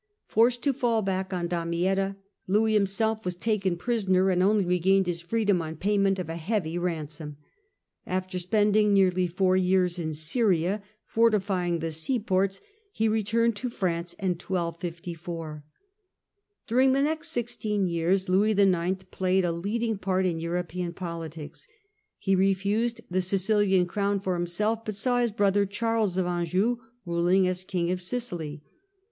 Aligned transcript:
P'orced 0.31 0.61
to 0.63 0.73
fall 0.73 1.03
back 1.03 1.31
on 1.31 1.47
Damietta, 1.47 2.15
Louis 2.47 2.73
himself 2.73 3.23
was 3.23 3.35
taken 3.35 3.77
prisoner, 3.77 4.31
and 4.31 4.41
only 4.41 4.65
regained 4.65 5.05
his 5.05 5.21
freedom 5.21 5.61
on 5.61 5.75
payment 5.75 6.17
of 6.17 6.27
a 6.27 6.37
heavy 6.37 6.75
ransom. 6.79 7.37
After 8.07 8.39
spending 8.39 8.95
nearly 8.95 9.27
four 9.27 9.55
years 9.55 9.99
in 9.99 10.15
Syria, 10.15 10.81
fortifying 11.05 11.77
the 11.77 11.91
seaports, 11.91 12.61
he 12.91 13.07
returned 13.07 13.55
to 13.57 13.69
France 13.69 14.13
in 14.13 14.29
1254. 14.29 15.63
During 16.65 16.93
the 16.93 17.03
next 17.03 17.27
sixteen 17.29 17.85
years 17.85 18.27
Louis 18.27 18.53
IX. 18.57 19.03
played 19.11 19.45
a 19.45 19.51
leading 19.51 19.99
part 19.99 20.25
in 20.25 20.39
European 20.39 20.93
politics. 20.93 21.67
He 22.17 22.35
refused 22.35 23.01
the 23.11 23.21
Sicilian 23.21 23.85
crown 23.85 24.19
for 24.19 24.33
himself, 24.33 24.83
but 24.83 24.95
saw 24.95 25.19
his 25.19 25.29
brother 25.29 25.67
Charles 25.67 26.17
of 26.17 26.25
Anjou 26.25 26.79
ruling 27.05 27.47
as 27.47 27.63
King 27.63 27.91
of 27.91 28.01
Sicily. 28.01 28.63